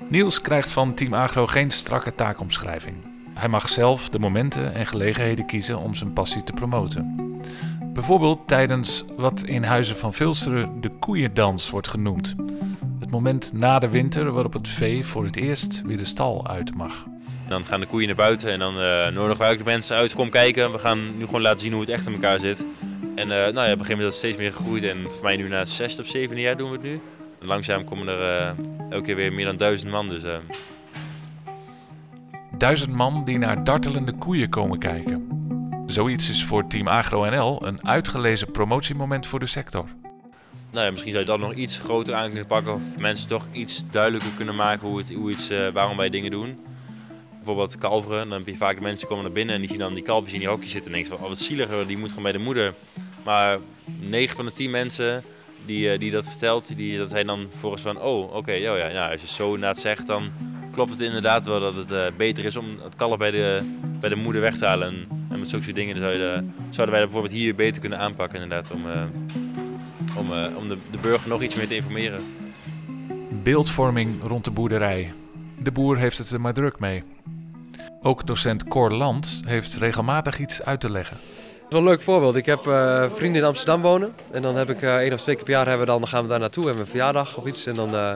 Niels 0.08 0.40
krijgt 0.40 0.70
van 0.70 0.94
Team 0.94 1.14
Agro 1.14 1.46
geen 1.46 1.70
strakke 1.70 2.14
taakomschrijving. 2.14 3.13
Hij 3.34 3.48
mag 3.48 3.68
zelf 3.68 4.08
de 4.08 4.18
momenten 4.18 4.74
en 4.74 4.86
gelegenheden 4.86 5.46
kiezen 5.46 5.78
om 5.78 5.94
zijn 5.94 6.12
passie 6.12 6.42
te 6.42 6.52
promoten. 6.52 7.22
Bijvoorbeeld 7.92 8.48
tijdens 8.48 9.04
wat 9.16 9.42
in 9.42 9.62
Huizen 9.62 9.96
van 9.96 10.14
Vilsteren 10.14 10.80
de 10.80 10.90
koeiendans 10.98 11.70
wordt 11.70 11.88
genoemd 11.88 12.34
moment 13.14 13.52
na 13.52 13.78
de 13.78 13.88
winter 13.88 14.32
waarop 14.32 14.52
het 14.52 14.68
vee 14.68 15.04
voor 15.04 15.24
het 15.24 15.36
eerst 15.36 15.82
weer 15.84 15.96
de 15.96 16.04
stal 16.04 16.46
uit 16.46 16.74
mag. 16.74 17.06
Dan 17.48 17.64
gaan 17.64 17.80
de 17.80 17.86
koeien 17.86 18.06
naar 18.06 18.16
buiten 18.16 18.50
en 18.50 18.58
dan 18.58 18.78
uh, 18.78 19.08
nodigen 19.08 19.48
we 19.48 19.56
de 19.56 19.64
mensen 19.64 19.96
uit. 19.96 20.14
Kom 20.14 20.30
kijken, 20.30 20.72
we 20.72 20.78
gaan 20.78 21.16
nu 21.16 21.24
gewoon 21.24 21.40
laten 21.40 21.60
zien 21.60 21.72
hoe 21.72 21.80
het 21.80 21.90
echt 21.90 22.06
in 22.06 22.12
elkaar 22.12 22.38
zit. 22.38 22.64
En 23.14 23.28
uh, 23.28 23.34
nou 23.34 23.38
ja, 23.38 23.50
op 23.50 23.58
een 23.58 23.64
gegeven 23.64 23.88
moment 23.88 23.98
is 23.98 24.04
het 24.04 24.14
steeds 24.14 24.36
meer 24.36 24.52
gegroeid. 24.52 24.82
En 24.82 25.10
voor 25.10 25.24
mij 25.24 25.36
nu 25.36 25.48
na 25.48 25.58
het 25.58 25.68
zesde 25.68 26.02
of 26.02 26.08
zevende 26.08 26.42
jaar 26.42 26.56
doen 26.56 26.70
we 26.70 26.76
het 26.76 26.84
nu. 26.84 27.00
Langzaam 27.40 27.84
komen 27.84 28.08
er 28.08 28.20
uh, 28.20 28.90
elke 28.90 29.04
keer 29.04 29.16
weer 29.16 29.32
meer 29.32 29.44
dan 29.44 29.56
duizend 29.56 29.90
man. 29.90 30.08
Dus, 30.08 30.22
Duizend 32.64 32.92
man 32.92 33.24
die 33.24 33.38
naar 33.38 33.64
dartelende 33.64 34.12
koeien 34.12 34.48
komen 34.48 34.78
kijken. 34.78 35.28
Zoiets 35.86 36.30
is 36.30 36.44
voor 36.44 36.66
Team 36.66 36.88
Agro 36.88 37.24
NL 37.24 37.66
een 37.66 37.86
uitgelezen 37.88 38.50
promotiemoment 38.50 39.26
voor 39.26 39.40
de 39.40 39.46
sector 39.46 39.88
nou 40.70 40.84
ja, 40.84 40.90
misschien 40.90 41.12
zou 41.12 41.24
je 41.24 41.30
dat 41.30 41.38
nog 41.38 41.54
iets 41.54 41.78
groter 41.78 42.14
aan 42.14 42.26
kunnen 42.26 42.46
pakken. 42.46 42.74
Of 42.74 42.98
mensen 42.98 43.28
toch 43.28 43.46
iets 43.52 43.84
duidelijker 43.90 44.30
kunnen 44.36 44.54
maken 44.54 44.88
hoe, 44.88 44.98
het, 44.98 45.12
hoe 45.12 45.30
iets, 45.30 45.50
uh, 45.50 45.68
waarom 45.68 45.96
wij 45.96 46.10
dingen 46.10 46.30
doen. 46.30 46.64
Bijvoorbeeld 47.36 47.78
kalveren. 47.78 48.28
Dan 48.28 48.38
heb 48.38 48.46
je 48.46 48.56
vaak 48.56 48.80
mensen 48.80 49.08
komen 49.08 49.24
naar 49.24 49.32
binnen 49.32 49.54
en 49.54 49.60
die 49.60 49.70
zien 49.70 49.78
dan 49.78 49.94
die 49.94 50.02
kalfjes 50.02 50.32
in 50.32 50.38
die 50.38 50.48
hokjes 50.48 50.70
zitten. 50.70 50.92
En 50.92 50.96
denken 50.96 51.16
van, 51.16 51.24
oh 51.24 51.30
wat 51.30 51.40
zieliger, 51.40 51.86
die 51.86 51.98
moet 51.98 52.08
gewoon 52.08 52.22
bij 52.22 52.32
de 52.32 52.38
moeder. 52.38 52.74
Maar 53.22 53.58
9 54.00 54.36
van 54.36 54.44
de 54.44 54.52
10 54.52 54.70
mensen 54.70 55.22
die, 55.64 55.92
uh, 55.92 55.98
die 55.98 56.10
dat 56.10 56.28
vertelt, 56.28 56.76
die, 56.76 56.98
dat 56.98 57.10
zijn 57.10 57.26
dan 57.26 57.48
volgens 57.58 57.82
van, 57.82 58.00
oh 58.00 58.34
oké, 58.34 58.52
oh 58.52 58.78
ja, 58.78 58.88
nou, 58.92 59.12
als 59.12 59.20
je 59.20 59.26
zo 59.26 59.54
inderdaad 59.54 59.80
zegt, 59.80 60.06
dan 60.06 60.30
klopt 60.74 60.90
het 60.90 61.00
inderdaad 61.00 61.46
wel 61.46 61.60
dat 61.60 61.74
het 61.74 61.90
uh, 61.90 62.06
beter 62.16 62.44
is 62.44 62.56
om 62.56 62.66
het 62.82 62.96
kalf 62.96 63.18
bij 63.18 63.30
de, 63.30 63.76
bij 64.00 64.08
de 64.08 64.16
moeder 64.16 64.40
weg 64.40 64.56
te 64.56 64.66
halen. 64.66 64.88
En, 64.88 65.06
en 65.30 65.38
met 65.38 65.48
zulke 65.48 65.64
soort 65.64 65.76
dingen 65.76 65.96
zou 65.96 66.12
je, 66.12 66.44
zouden 66.70 66.94
wij 66.94 67.04
dat 67.04 67.10
bijvoorbeeld 67.10 67.32
hier 67.32 67.54
beter 67.54 67.80
kunnen 67.80 67.98
aanpakken 67.98 68.42
inderdaad. 68.42 68.70
Om, 68.70 68.84
om, 70.18 70.32
uh, 70.32 70.56
om 70.56 70.68
de, 70.68 70.76
de 70.90 70.98
burger 70.98 71.28
nog 71.28 71.42
iets 71.42 71.54
meer 71.54 71.66
te 71.66 71.74
informeren. 71.74 72.20
Beeldvorming 73.42 74.22
rond 74.22 74.44
de 74.44 74.50
boerderij. 74.50 75.12
De 75.58 75.72
boer 75.72 75.96
heeft 75.96 76.18
het 76.18 76.30
er 76.30 76.40
maar 76.40 76.54
druk 76.54 76.78
mee. 76.78 77.02
Ook 78.02 78.26
docent 78.26 78.68
Cor 78.68 78.92
Land 78.92 79.42
heeft 79.46 79.76
regelmatig 79.76 80.38
iets 80.38 80.62
uit 80.62 80.80
te 80.80 80.90
leggen. 80.90 81.16
Dat 81.16 81.62
is 81.62 81.68
wel 81.68 81.80
een 81.80 81.86
leuk 81.86 82.02
voorbeeld. 82.02 82.36
Ik 82.36 82.46
heb 82.46 82.66
uh, 82.66 83.04
vrienden 83.14 83.42
in 83.42 83.48
Amsterdam 83.48 83.80
wonen. 83.82 84.12
En 84.30 84.42
dan 84.42 84.56
heb 84.56 84.70
ik 84.70 84.82
uh, 84.82 84.96
één 84.96 85.12
of 85.12 85.20
twee 85.20 85.34
keer 85.34 85.44
per 85.44 85.54
jaar 85.54 85.66
hebben 85.66 85.86
we 85.86 85.92
dan, 85.92 86.00
dan 86.00 86.08
gaan 86.08 86.22
we 86.22 86.28
daar 86.28 86.38
naartoe. 86.38 86.64
Hebben 86.64 86.82
we 86.82 86.90
een 86.90 86.96
verjaardag 86.96 87.36
of 87.36 87.46
iets. 87.46 87.66
En 87.66 87.74
dan 87.74 87.94
uh, 87.94 88.12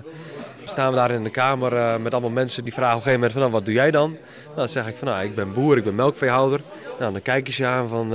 staan 0.68 0.90
we 0.90 0.96
daar 0.96 1.10
in 1.10 1.24
de 1.24 1.30
kamer 1.30 2.00
met 2.00 2.12
allemaal 2.12 2.30
mensen 2.30 2.64
die 2.64 2.72
vragen 2.72 2.96
op 2.96 3.04
een 3.04 3.10
gegeven 3.10 3.20
moment 3.20 3.32
van 3.32 3.40
nou, 3.40 3.52
wat 3.52 3.64
doe 3.64 3.74
jij 3.74 3.90
dan? 3.90 4.10
Nou, 4.44 4.56
dan 4.56 4.68
zeg 4.68 4.88
ik 4.88 4.96
van 4.96 5.08
nou, 5.08 5.24
ik 5.24 5.34
ben 5.34 5.52
boer, 5.52 5.76
ik 5.76 5.84
ben 5.84 5.94
melkveehouder. 5.94 6.60
Nou, 6.98 7.12
dan 7.12 7.22
kijken 7.22 7.52
ze 7.52 7.66
aan 7.66 7.88
van 7.88 8.12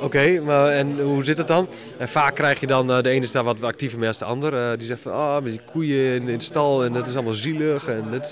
Oké, 0.00 0.40
maar 0.40 0.68
en 0.68 1.00
hoe 1.00 1.24
zit 1.24 1.38
het 1.38 1.48
dan? 1.48 1.68
En 1.98 2.08
vaak 2.08 2.34
krijg 2.34 2.60
je 2.60 2.66
dan, 2.66 2.90
uh, 2.90 3.02
de 3.02 3.08
ene 3.08 3.24
is 3.24 3.32
daar 3.32 3.44
wat 3.44 3.62
actiever 3.62 3.98
mee 3.98 4.08
als 4.08 4.18
de 4.18 4.24
ander. 4.24 4.52
Uh, 4.52 4.78
die 4.78 4.86
zegt 4.86 5.00
van, 5.00 5.12
ah, 5.12 5.42
met 5.42 5.52
die 5.52 5.60
koeien 5.72 6.14
in, 6.14 6.28
in, 6.28 6.38
de 6.38 6.44
stal 6.44 6.84
en 6.84 6.92
dat 6.92 7.06
is 7.06 7.14
allemaal 7.14 7.32
zielig 7.32 7.88
en 7.88 8.10
dat. 8.10 8.30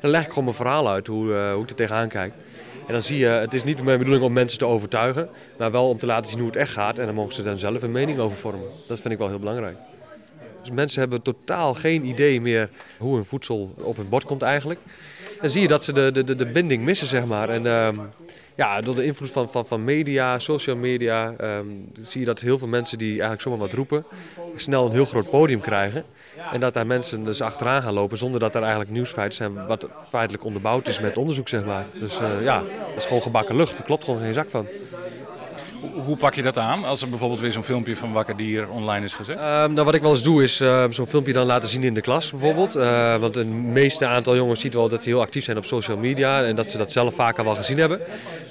Dan 0.00 0.10
leg 0.10 0.22
ik 0.22 0.28
gewoon 0.28 0.44
mijn 0.44 0.56
verhaal 0.56 0.88
uit, 0.88 1.06
hoe, 1.06 1.26
uh, 1.26 1.52
hoe 1.52 1.62
ik 1.62 1.68
er 1.68 1.74
tegenaan 1.74 2.08
kijk. 2.08 2.32
En 2.86 2.92
dan 2.92 3.02
zie 3.02 3.18
je, 3.18 3.26
het 3.26 3.54
is 3.54 3.64
niet 3.64 3.82
mijn 3.82 3.98
bedoeling 3.98 4.24
om 4.24 4.32
mensen 4.32 4.58
te 4.58 4.66
overtuigen, 4.66 5.28
maar 5.58 5.70
wel 5.70 5.88
om 5.88 5.98
te 5.98 6.06
laten 6.06 6.30
zien 6.30 6.38
hoe 6.38 6.48
het 6.48 6.56
echt 6.56 6.72
gaat. 6.72 6.98
En 6.98 7.06
dan 7.06 7.14
mogen 7.14 7.34
ze 7.34 7.42
dan 7.42 7.58
zelf 7.58 7.82
een 7.82 7.92
mening 7.92 8.18
over 8.18 8.36
vormen. 8.36 8.68
Dat 8.88 9.00
vind 9.00 9.12
ik 9.12 9.18
wel 9.18 9.28
heel 9.28 9.38
belangrijk. 9.38 9.76
Dus 10.62 10.70
mensen 10.70 11.00
hebben 11.00 11.22
totaal 11.22 11.74
geen 11.74 12.04
idee 12.04 12.40
meer 12.40 12.70
hoe 12.98 13.14
hun 13.14 13.24
voedsel 13.24 13.74
op 13.76 13.96
hun 13.96 14.08
bord 14.08 14.24
komt 14.24 14.42
eigenlijk. 14.42 14.80
Dan 15.40 15.50
zie 15.50 15.62
je 15.62 15.68
dat 15.68 15.84
ze 15.84 15.92
de, 15.92 16.24
de, 16.24 16.36
de 16.36 16.46
binding 16.46 16.82
missen, 16.84 17.06
zeg 17.06 17.24
maar. 17.26 17.48
En 17.48 17.66
ehm, 17.66 17.96
ja, 18.54 18.80
door 18.80 18.94
de 18.94 19.04
invloed 19.04 19.30
van, 19.30 19.50
van, 19.50 19.66
van 19.66 19.84
media, 19.84 20.38
social 20.38 20.76
media, 20.76 21.34
ehm, 21.38 21.66
zie 22.00 22.20
je 22.20 22.26
dat 22.26 22.40
heel 22.40 22.58
veel 22.58 22.68
mensen 22.68 22.98
die 22.98 23.10
eigenlijk 23.10 23.40
zomaar 23.40 23.58
wat 23.58 23.72
roepen, 23.72 24.04
snel 24.56 24.86
een 24.86 24.92
heel 24.92 25.04
groot 25.04 25.30
podium 25.30 25.60
krijgen. 25.60 26.04
En 26.52 26.60
dat 26.60 26.74
daar 26.74 26.86
mensen 26.86 27.24
dus 27.24 27.40
achteraan 27.40 27.82
gaan 27.82 27.94
lopen 27.94 28.18
zonder 28.18 28.40
dat 28.40 28.54
er 28.54 28.60
eigenlijk 28.60 28.90
nieuwsfeiten 28.90 29.36
zijn 29.36 29.66
wat 29.66 29.88
feitelijk 30.08 30.44
onderbouwd 30.44 30.88
is 30.88 31.00
met 31.00 31.16
onderzoek, 31.16 31.48
zeg 31.48 31.64
maar. 31.64 31.84
Dus 32.00 32.20
uh, 32.20 32.42
ja, 32.42 32.58
dat 32.58 32.96
is 32.96 33.04
gewoon 33.04 33.22
gebakken 33.22 33.56
lucht. 33.56 33.78
Er 33.78 33.84
klopt 33.84 34.04
gewoon 34.04 34.20
geen 34.20 34.34
zak 34.34 34.50
van. 34.50 34.66
Hoe 36.04 36.16
pak 36.16 36.34
je 36.34 36.42
dat 36.42 36.58
aan 36.58 36.84
als 36.84 37.02
er 37.02 37.08
bijvoorbeeld 37.08 37.40
weer 37.40 37.52
zo'n 37.52 37.64
filmpje 37.64 37.96
van 37.96 38.12
Wakker 38.12 38.36
Dier 38.36 38.68
online 38.68 39.04
is 39.04 39.14
gezet? 39.14 39.36
Um, 39.36 39.72
nou, 39.72 39.82
wat 39.84 39.94
ik 39.94 40.00
wel 40.00 40.10
eens 40.10 40.22
doe 40.22 40.42
is 40.42 40.60
uh, 40.60 40.84
zo'n 40.90 41.06
filmpje 41.06 41.32
dan 41.32 41.46
laten 41.46 41.68
zien 41.68 41.82
in 41.82 41.94
de 41.94 42.00
klas 42.00 42.30
bijvoorbeeld. 42.30 42.76
Uh, 42.76 43.16
want 43.16 43.34
het 43.34 43.46
meeste 43.46 44.06
aantal 44.06 44.36
jongens 44.36 44.60
ziet 44.60 44.74
wel 44.74 44.88
dat 44.88 45.02
ze 45.02 45.08
heel 45.08 45.20
actief 45.20 45.44
zijn 45.44 45.56
op 45.56 45.64
social 45.64 45.96
media 45.96 46.44
en 46.44 46.56
dat 46.56 46.70
ze 46.70 46.78
dat 46.78 46.92
zelf 46.92 47.14
vaker 47.14 47.44
wel 47.44 47.54
gezien 47.54 47.78
hebben. 47.78 48.00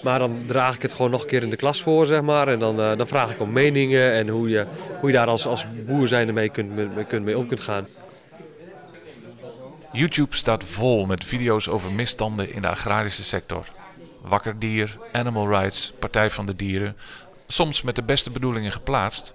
Maar 0.04 0.20
dan 0.20 0.44
draag 0.46 0.76
ik 0.76 0.82
het 0.82 0.94
gewoon 0.94 1.12
nog 1.12 1.22
een 1.22 1.28
keer 1.28 1.44
in 1.44 1.50
de 1.50 1.56
klas 1.56 1.82
voor, 1.82 2.06
zeg 2.06 2.22
maar. 2.22 2.48
En 2.48 2.60
dan, 2.60 2.80
uh, 2.80 2.96
dan 2.98 3.08
vraag 3.08 3.32
ik 3.32 3.42
om 3.42 3.52
meningen 3.52 4.14
en 4.14 4.28
hoe 4.28 4.50
je, 4.50 4.66
hoe 5.00 5.10
je 5.10 5.16
daar 5.16 5.28
als, 5.28 5.46
als 5.46 5.66
boer 5.86 6.08
zijn 6.08 6.28
ermee 6.28 6.50
kunt, 6.50 6.76
mee, 6.76 7.06
kunt, 7.08 7.26
mee 7.26 7.38
om 7.38 7.48
kunt 7.48 7.62
gaan. 7.62 7.88
YouTube 9.92 10.36
staat 10.36 10.64
vol 10.64 11.06
met 11.06 11.24
video's 11.26 11.68
over 11.68 11.92
misstanden 11.92 12.54
in 12.54 12.62
de 12.62 12.68
agrarische 12.68 13.24
sector. 13.24 13.66
Wakker 14.22 14.60
Dier, 14.60 14.98
Animal 15.12 15.50
Rights, 15.50 15.94
Partij 16.00 16.30
van 16.30 16.46
de 16.46 16.56
Dieren. 16.56 16.98
Soms 17.48 17.82
met 17.82 17.96
de 17.96 18.04
beste 18.04 18.32
bedoelingen 18.32 18.72
geplaatst. 18.72 19.34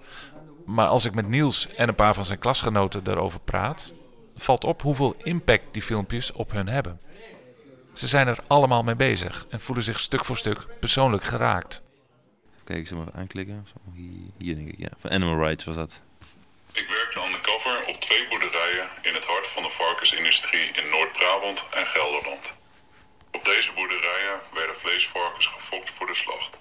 Maar 0.66 0.88
als 0.88 1.04
ik 1.04 1.14
met 1.14 1.28
Niels 1.28 1.68
en 1.74 1.88
een 1.88 1.94
paar 1.94 2.14
van 2.14 2.24
zijn 2.24 2.38
klasgenoten 2.38 3.04
daarover 3.04 3.40
praat, 3.40 3.92
valt 4.36 4.64
op 4.64 4.82
hoeveel 4.82 5.14
impact 5.22 5.62
die 5.72 5.82
filmpjes 5.82 6.32
op 6.32 6.52
hun 6.52 6.68
hebben. 6.68 7.00
Ze 7.92 8.06
zijn 8.08 8.28
er 8.28 8.38
allemaal 8.46 8.82
mee 8.82 8.96
bezig 8.96 9.46
en 9.48 9.60
voelen 9.60 9.84
zich 9.84 10.00
stuk 10.00 10.24
voor 10.24 10.36
stuk 10.36 10.66
persoonlijk 10.80 11.24
geraakt. 11.24 11.82
Kijk, 12.64 12.78
ik 12.78 12.86
zal 12.86 12.96
maar 12.96 13.06
even 13.06 13.18
aanklikken. 13.18 13.66
Hier, 14.38 14.54
denk 14.54 14.68
ik, 14.68 14.78
ja. 14.78 14.88
Van 15.00 15.10
Animal 15.10 15.38
Rights 15.44 15.64
was 15.64 15.74
dat. 15.76 16.00
Ik 16.72 16.86
werkte 16.88 17.20
undercover 17.26 17.86
op 17.86 17.94
twee 17.94 18.28
boerderijen 18.28 18.88
in 19.02 19.14
het 19.14 19.24
hart 19.24 19.46
van 19.46 19.62
de 19.62 19.70
varkensindustrie 19.70 20.66
in 20.72 20.90
Noord-Brabant 20.90 21.64
en 21.70 21.86
Gelderland. 21.86 22.54
Op 23.36 23.44
deze 23.44 23.72
boerderijen 23.74 24.40
werden 24.54 24.76
vleesvarkens 24.76 25.46
gefokt 25.46 25.90
voor 25.90 26.06
de 26.06 26.14
slacht. 26.14 26.58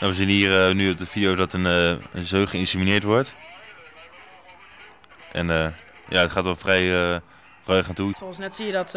Nou, 0.00 0.12
we 0.12 0.18
zien 0.18 0.28
hier 0.28 0.68
eh, 0.68 0.74
nu 0.74 0.90
op 0.90 0.98
de 0.98 1.06
video 1.06 1.34
dat 1.34 1.52
een, 1.52 1.64
uh, 1.64 1.88
een 2.12 2.24
zeug 2.24 2.50
geïnsemineerd 2.50 3.02
wordt. 3.02 3.32
En 5.32 5.48
uh, 5.48 5.66
ja, 6.08 6.20
het 6.20 6.32
gaat 6.32 6.44
wel 6.44 6.56
vrij 6.56 6.88
ruig 7.64 7.88
aan 7.88 7.94
toe. 7.94 8.14
Zoals 8.14 8.38
net 8.38 8.54
zie 8.54 8.66
je, 8.66 8.72
dat 8.72 8.92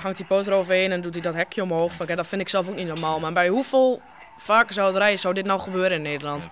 hangt 0.00 0.16
die 0.16 0.26
poot 0.26 0.46
eroverheen 0.46 0.92
en 0.92 1.00
doet 1.00 1.14
hij 1.14 1.22
dat 1.22 1.34
hekje 1.34 1.62
omhoog. 1.62 1.92
Van, 1.92 2.06
dat 2.06 2.26
vind 2.26 2.40
ik 2.40 2.48
zelf 2.48 2.68
ook 2.68 2.76
niet 2.76 2.86
normaal. 2.86 3.20
Maar 3.20 3.32
bij 3.32 3.48
hoeveel 3.48 4.02
varkenshouderij 4.36 5.16
zou 5.16 5.34
dit 5.34 5.44
nou 5.44 5.60
gebeuren 5.60 5.96
in 5.96 6.02
Nederland? 6.02 6.48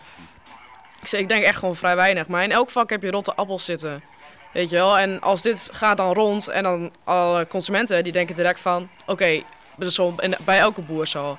Ik, 1.07 1.19
ik 1.19 1.29
denk 1.29 1.45
echt 1.45 1.59
gewoon 1.59 1.77
vrij 1.77 1.97
weinig. 1.97 2.27
Maar 2.27 2.43
in 2.43 2.53
elk 2.53 2.71
vak 2.71 2.91
heb 2.91 3.03
je 3.03 3.11
rotte 3.11 3.35
appels 3.35 3.65
zitten. 3.65 4.03
Weet 4.53 4.71
je 4.71 4.77
wel? 4.77 4.99
En 4.99 5.21
als 5.21 5.43
dit 5.43 5.69
gaat 5.73 5.97
dan 5.97 6.13
rond 6.13 6.49
en 6.49 6.63
dan 6.63 6.93
alle 7.05 7.47
consumenten 7.47 8.03
die 8.05 8.13
denken 8.13 8.37
direct 8.37 8.61
van... 8.61 8.89
Oké, 9.07 9.13
okay, 9.13 9.45
bij 10.45 10.59
elke 10.59 10.81
boer 10.81 11.07
zo. 11.07 11.39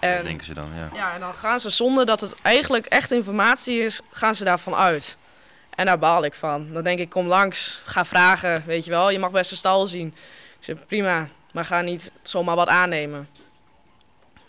En, 0.00 0.24
denken 0.24 0.46
ze 0.46 0.54
dan, 0.54 0.68
ja. 0.76 0.88
Ja, 0.92 1.14
en 1.14 1.20
dan 1.20 1.34
gaan 1.34 1.60
ze 1.60 1.70
zonder 1.70 2.06
dat 2.06 2.20
het 2.20 2.34
eigenlijk 2.42 2.86
echt 2.86 3.10
informatie 3.10 3.78
is, 3.78 4.00
gaan 4.10 4.34
ze 4.34 4.44
daarvan 4.44 4.74
uit. 4.74 5.16
En 5.74 5.86
daar 5.86 5.98
baal 5.98 6.24
ik 6.24 6.34
van. 6.34 6.72
Dan 6.72 6.82
denk 6.82 6.98
ik, 6.98 7.10
kom 7.10 7.26
langs, 7.26 7.82
ga 7.84 8.04
vragen, 8.04 8.62
weet 8.66 8.84
je 8.84 8.90
wel. 8.90 9.10
Je 9.10 9.18
mag 9.18 9.30
best 9.30 9.50
een 9.50 9.56
stal 9.56 9.86
zien. 9.86 10.06
Ik 10.58 10.64
zeg, 10.64 10.86
prima, 10.86 11.28
maar 11.52 11.64
ga 11.64 11.80
niet 11.80 12.12
zomaar 12.22 12.56
wat 12.56 12.68
aannemen. 12.68 13.28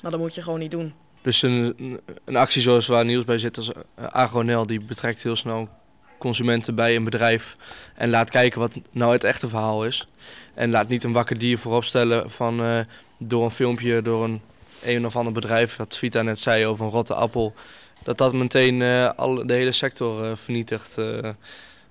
Maar 0.01 0.11
dat 0.11 0.19
moet 0.19 0.35
je 0.35 0.41
gewoon 0.41 0.59
niet 0.59 0.71
doen. 0.71 0.93
Dus 1.22 1.42
een, 1.42 2.00
actie 2.25 2.62
zoals 2.62 2.88
waar 2.88 3.06
Niels 3.06 3.24
bij 3.25 3.38
zit 3.38 3.58
als 3.58 3.72
eh, 3.72 4.06
Agronel, 4.06 4.66
die 4.66 4.82
betrekt 4.82 5.24
heel 5.24 5.36
snel 5.36 5.70
consumenten 6.18 6.75
bij 6.75 6.96
een 6.96 7.04
bedrijf 7.04 7.56
en 7.96 8.10
laat 8.10 8.30
kijken 8.30 8.60
wat 8.60 8.80
nou 8.92 9.13
het 9.13 9.24
echte 9.24 9.48
verhaal 9.48 9.86
is. 9.86 10.08
En 10.54 10.70
laat 10.70 10.88
niet 10.88 11.04
een 11.04 11.13
wakker 11.13 11.38
dier 11.38 11.58
voorop 11.58 11.84
stellen 11.84 12.32
van 12.32 12.62
uh, 12.62 12.80
door 13.18 13.44
een 13.44 13.51
filmpje, 13.51 14.01
door 14.01 14.24
een 14.24 14.42
een 14.84 15.06
of 15.06 15.16
ander 15.16 15.34
bedrijf, 15.34 15.75
wat 15.75 15.98
Vita 15.98 16.22
net 16.22 16.40
zei 16.40 16.66
over 16.66 16.86
een 16.86 16.92
rotte 16.92 17.13
appel, 17.13 17.54
dat 18.04 18.18
dat 18.18 18.34
meteen 18.34 18.80
uh, 18.80 19.10
al, 19.10 19.48
de 19.48 19.54
hele 19.54 19.72
sector 19.72 20.38
vernietigt. 20.38 21.00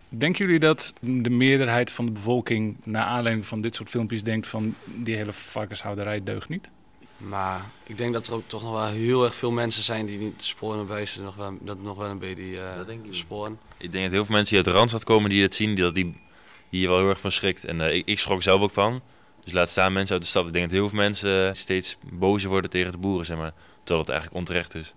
Denken 0.09 0.45
jullie 0.45 0.61
dat 0.61 0.95
de 1.01 1.31
meerderheid 1.31 1.91
van 1.91 2.07
de 2.07 2.13
bevolking 2.13 2.77
naar 2.85 3.05
aanleiding 3.05 3.47
van 3.47 3.61
dit 3.61 3.75
soort 3.75 3.89
filmpjes 3.89 4.23
denkt 4.23 4.47
van 4.47 4.75
die 4.85 5.17
hele 5.17 5.33
varkenshouderij 5.33 6.23
deugt 6.25 6.49
niet? 6.49 6.69
Maar 7.21 7.61
ik 7.83 7.99
denk 7.99 8.13
dat 8.13 8.27
er 8.27 8.35
ook 8.35 8.43
toch 8.47 8.63
nog 8.63 8.73
wel 8.73 8.87
heel 8.87 9.25
erg 9.25 9.35
veel 9.35 9.51
mensen 9.51 9.83
zijn 9.83 10.07
die 10.07 10.19
niet 10.19 10.43
sporen 10.43 10.87
wijzen, 10.87 11.25
nog 11.25 11.35
wel, 11.35 11.59
dat 11.61 11.83
nog 11.83 11.97
wel 11.97 12.09
een 12.09 12.19
beetje 12.19 12.43
uh, 12.43 12.77
dat 12.77 12.87
denk 12.87 13.05
ik. 13.05 13.15
sporen. 13.15 13.59
Ik 13.77 13.93
denk 13.93 14.05
dat 14.05 14.13
heel 14.13 14.25
veel 14.25 14.35
mensen 14.35 14.55
die 14.55 14.65
uit 14.65 14.75
de 14.75 14.79
Randstad 14.79 15.05
komen 15.05 15.31
die 15.31 15.43
dat 15.43 15.55
zien, 15.55 15.75
die, 15.75 15.93
die 15.93 16.21
hier 16.69 16.89
wel 16.89 16.99
heel 16.99 17.09
erg 17.09 17.21
van 17.21 17.33
schrikt. 17.33 17.65
En 17.65 17.81
uh, 17.81 17.95
ik, 17.95 18.07
ik 18.07 18.19
schrok 18.19 18.43
zelf 18.43 18.61
ook 18.61 18.71
van. 18.71 19.01
Dus 19.45 19.53
laat 19.53 19.69
staan 19.69 19.93
mensen 19.93 20.15
uit 20.15 20.23
de 20.23 20.29
stad. 20.29 20.47
Ik 20.47 20.53
denk 20.53 20.65
dat 20.65 20.79
heel 20.79 20.89
veel 20.89 20.99
mensen 20.99 21.57
steeds 21.57 21.97
bozer 22.13 22.49
worden 22.49 22.71
tegen 22.71 22.93
de 22.93 22.99
boeren, 22.99 23.27
zeg 23.27 23.37
maar. 23.37 23.53
Terwijl 23.79 24.01
het 24.01 24.09
eigenlijk 24.09 24.39
onterecht 24.39 24.75
is. 24.75 24.95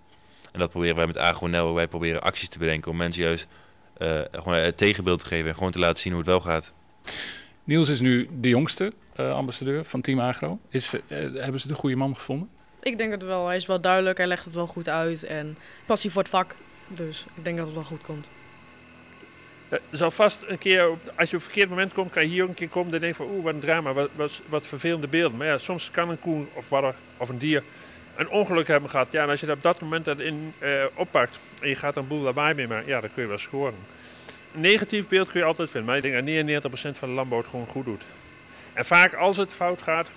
En 0.52 0.60
dat 0.60 0.70
proberen 0.70 0.96
wij 0.96 1.06
met 1.06 1.18
Agronel. 1.18 1.74
Wij 1.74 1.88
proberen 1.88 2.22
acties 2.22 2.48
te 2.48 2.58
bedenken 2.58 2.90
om 2.90 2.96
mensen 2.96 3.22
juist 3.22 3.46
uh, 3.98 4.20
gewoon 4.32 4.58
het 4.58 4.76
tegenbeeld 4.76 5.20
te 5.20 5.26
geven. 5.26 5.48
En 5.48 5.54
gewoon 5.54 5.72
te 5.72 5.78
laten 5.78 6.02
zien 6.02 6.12
hoe 6.12 6.20
het 6.20 6.30
wel 6.30 6.40
gaat. 6.40 6.72
Niels 7.64 7.88
is 7.88 8.00
nu 8.00 8.28
de 8.40 8.48
jongste 8.48 8.92
uh, 9.16 9.34
ambassadeur 9.34 9.84
van 9.84 10.00
Team 10.00 10.20
Agro. 10.20 10.58
Is, 10.68 10.94
uh, 10.94 11.00
hebben 11.34 11.60
ze 11.60 11.68
de 11.68 11.74
goede 11.74 11.96
man 11.96 12.16
gevonden? 12.16 12.48
Ik 12.82 12.98
denk 12.98 13.10
het 13.10 13.22
wel. 13.22 13.46
Hij 13.46 13.56
is 13.56 13.66
wel 13.66 13.80
duidelijk. 13.80 14.18
Hij 14.18 14.26
legt 14.26 14.44
het 14.44 14.54
wel 14.54 14.66
goed 14.66 14.88
uit. 14.88 15.24
En 15.24 15.56
passie 15.86 16.10
voor 16.10 16.22
het 16.22 16.30
vak. 16.30 16.54
Dus 16.88 17.26
ik 17.34 17.44
denk 17.44 17.56
dat 17.56 17.66
het 17.66 17.74
wel 17.74 17.84
goed 17.84 18.02
komt. 18.02 18.28
Er 19.68 19.80
zal 19.90 20.10
vast 20.10 20.42
een 20.46 20.58
keer, 20.58 20.82
als 21.16 21.30
je 21.30 21.36
op 21.36 21.42
het 21.42 21.42
verkeerd 21.42 21.68
moment 21.68 21.92
komt, 21.92 22.10
kan 22.10 22.22
je 22.22 22.28
hier 22.28 22.42
ook 22.42 22.48
een 22.48 22.54
keer 22.54 22.68
komen. 22.68 22.90
Dan 22.90 23.00
denk 23.00 23.16
je 23.16 23.24
van, 23.24 23.34
oeh, 23.34 23.44
wat 23.44 23.54
een 23.54 23.60
drama, 23.60 23.92
wat, 23.92 24.10
wat, 24.16 24.42
wat 24.48 24.66
vervelende 24.66 25.08
beelden. 25.08 25.38
Maar 25.38 25.46
ja, 25.46 25.58
soms 25.58 25.90
kan 25.90 26.08
een 26.08 26.20
koe 26.20 26.44
of, 26.54 26.68
wat, 26.68 26.94
of 27.16 27.28
een 27.28 27.38
dier 27.38 27.62
een 28.16 28.28
ongeluk 28.28 28.66
hebben 28.66 28.90
gehad. 28.90 29.12
Ja, 29.12 29.22
en 29.22 29.28
als 29.28 29.40
je 29.40 29.46
dat 29.46 29.56
op 29.56 29.62
dat 29.62 29.80
moment 29.80 30.04
dat 30.04 30.20
in 30.20 30.54
uh, 30.60 30.84
oppakt 30.94 31.38
en 31.60 31.68
je 31.68 31.74
gaat 31.74 31.96
een 31.96 32.06
boel 32.06 32.20
lawaai 32.20 32.54
mee 32.54 32.68
maken, 32.68 32.88
ja, 32.88 33.00
dan 33.00 33.10
kun 33.14 33.22
je 33.22 33.28
wel 33.28 33.38
scoren. 33.38 33.74
Negatief 34.54 35.08
beeld 35.08 35.30
kun 35.30 35.40
je 35.40 35.46
altijd 35.46 35.70
vinden, 35.70 35.88
maar 35.88 36.04
ik 36.04 36.24
denk 36.24 36.48
dat 36.54 36.72
99% 36.72 36.98
van 36.98 37.08
de 37.08 37.14
landbouw 37.14 37.38
het 37.38 37.48
gewoon 37.48 37.66
goed 37.66 37.84
doet. 37.84 38.04
En 38.72 38.84
vaak 38.84 39.14
als 39.14 39.36
het 39.36 39.52
fout 39.52 39.82
gaat, 39.82 40.10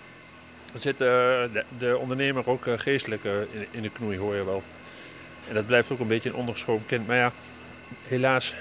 dan 0.72 0.82
zit 0.82 0.94
uh, 0.94 1.08
de, 1.08 1.64
de, 1.78 1.98
ondernemer 1.98 2.50
ook 2.50 2.66
uh, 2.66 2.74
geestelijk 2.78 3.24
in, 3.24 3.68
in 3.72 3.82
de 3.82 3.90
knoei, 3.90 4.18
hoor 4.18 4.36
je 4.36 4.46
wel. 4.46 4.64
En 5.48 5.54
dat 5.54 5.66
blijft 5.66 5.92
ook 5.92 6.00
een 6.00 6.08
beetje 6.08 6.30
een 6.30 6.36
ondergeschoven 6.36 6.86
kind. 6.86 7.08
Maar 7.08 7.16
ja, 7.16 7.32
helaas 8.08 8.56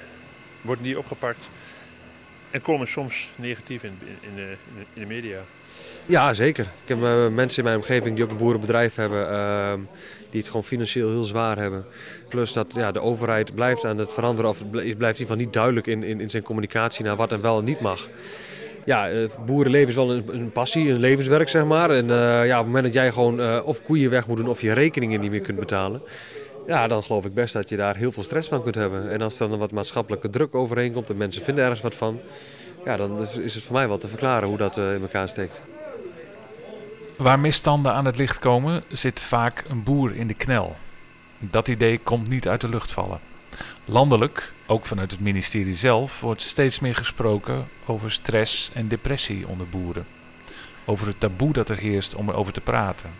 worden 0.61 0.85
die 0.85 0.99
opgepakt 0.99 1.49
en 2.57 2.63
komen 2.63 2.87
soms 2.87 3.31
negatief 3.37 3.83
in, 3.83 3.99
in, 4.21 4.35
de, 4.35 4.57
in 4.95 5.01
de 5.01 5.07
media. 5.07 5.39
Ja, 6.07 6.35
zeker. 6.35 6.67
Ik 6.83 6.89
heb 6.89 7.03
uh, 7.03 7.29
mensen 7.29 7.59
in 7.59 7.65
mijn 7.65 7.77
omgeving 7.77 8.15
die 8.15 8.25
ook 8.25 8.31
een 8.31 8.37
boerenbedrijf 8.37 8.95
hebben, 8.95 9.31
uh, 9.31 9.73
die 10.31 10.41
het 10.41 10.47
gewoon 10.47 10.65
financieel 10.65 11.11
heel 11.11 11.25
zwaar 11.25 11.59
hebben. 11.59 11.85
Plus 12.29 12.53
dat 12.53 12.67
ja, 12.75 12.93
de 12.93 13.01
overheid 13.01 13.55
blijft 13.55 13.85
aan 13.85 13.99
het 13.99 14.13
veranderen, 14.13 14.51
of 14.51 14.71
blijft 14.71 14.89
in 14.89 14.97
ieder 14.99 15.17
geval 15.17 15.37
niet 15.37 15.53
duidelijk 15.53 15.87
in, 15.87 16.03
in, 16.03 16.21
in 16.21 16.31
zijn 16.31 16.43
communicatie 16.43 17.05
naar 17.05 17.17
wat 17.17 17.33
en 17.33 17.41
wel 17.41 17.59
en 17.59 17.65
niet 17.65 17.81
mag. 17.81 18.09
Ja, 18.85 19.13
uh, 19.13 19.29
boerenleven 19.47 19.89
is 19.89 19.95
wel 19.95 20.13
een, 20.13 20.25
een, 20.31 20.53
passie, 20.53 20.91
een 20.91 21.01
levenswerk 21.01 21.49
zeg 21.49 21.65
maar. 21.65 21.91
En 21.91 22.07
ja, 22.47 22.59
op 22.59 22.65
het 22.65 22.67
moment 22.67 22.85
dat 22.85 22.95
jij 22.95 23.13
gewoon 23.13 23.63
of 23.63 23.83
koeien 23.83 24.11
weg 24.11 24.27
moet 24.27 24.37
doen 24.37 24.49
of 24.49 24.61
je 24.61 24.73
rekeningen 24.73 25.21
niet 25.21 25.31
meer 25.31 25.41
kunt 25.41 25.59
betalen, 25.59 26.03
ja, 26.67 26.87
dan 26.87 27.03
geloof 27.03 27.25
ik 27.25 27.35
best 27.35 27.53
dat 27.53 27.69
je 27.69 27.77
daar 27.77 27.97
heel 27.97 28.13
veel 28.13 28.23
stress 28.23 28.49
van 28.49 28.63
kunt 28.63 28.75
hebben. 28.75 29.11
En 29.11 29.23
als 29.23 29.41
er 29.41 29.49
dan 29.49 29.59
wat 29.59 29.73
maatschappelijke 29.73 30.31
druk 30.31 30.55
overheen 30.55 30.93
komt 30.93 31.11
en 31.11 31.17
mensen 31.17 31.43
vinden 31.43 31.65
ergens 31.65 31.83
wat 31.83 31.95
van, 31.95 32.21
ja, 32.85 32.97
dan 32.97 33.21
is 33.21 33.55
het 33.55 33.65
voor 33.65 33.77
mij 33.77 33.89
wel 33.89 33.99
te 33.99 34.09
verklaren 34.09 34.49
hoe 34.49 34.59
dat 34.59 34.77
uh, 34.77 34.95
in 34.95 35.01
elkaar 35.01 35.29
steekt. 35.29 35.63
Waar 37.17 37.41
misstanden 37.41 37.93
aan 37.93 38.05
het 38.05 38.17
licht 38.17 38.39
komen, 38.39 38.85
zit 38.89 39.21
vaak 39.21 39.65
een 39.69 39.83
boer 39.83 40.17
in 40.17 40.27
de 40.27 40.35
knel. 40.35 40.77
Dat 41.39 41.69
idee 41.69 41.99
komt 41.99 42.29
niet 42.29 42.49
uit 42.49 42.61
de 42.61 42.69
lucht 42.69 42.93
vallen. 42.93 43.21
Landelijk, 43.85 44.53
ook 44.67 44.87
vanuit 44.87 45.11
het 45.11 45.21
ministerie 45.21 45.75
zelf, 45.75 46.21
wordt 46.21 46.43
steeds 46.43 46.81
meer 46.81 46.95
gesproken 46.95 47.69
over 47.87 48.13
stress 48.13 48.71
en 48.75 48.89
depressie 48.89 49.49
onder 49.49 49.69
boeren. 49.69 50.07
Over 50.85 51.07
het 51.07 51.21
taboe 51.21 51.53
dat 51.53 51.69
er 51.69 51.79
heerst 51.79 52.15
om 52.15 52.29
erover 52.29 52.53
te 52.53 52.61
praten 52.61 53.11